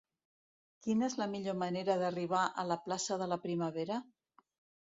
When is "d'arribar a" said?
2.05-2.65